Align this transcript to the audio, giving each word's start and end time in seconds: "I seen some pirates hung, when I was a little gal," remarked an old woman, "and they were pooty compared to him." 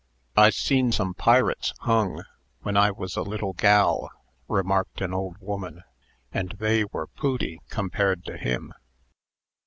"I 0.35 0.49
seen 0.49 0.91
some 0.91 1.13
pirates 1.13 1.75
hung, 1.81 2.23
when 2.63 2.75
I 2.75 2.89
was 2.89 3.15
a 3.15 3.21
little 3.21 3.53
gal," 3.53 4.09
remarked 4.47 4.99
an 4.99 5.13
old 5.13 5.37
woman, 5.37 5.83
"and 6.31 6.53
they 6.53 6.85
were 6.85 7.05
pooty 7.05 7.61
compared 7.69 8.25
to 8.25 8.35
him." 8.35 8.73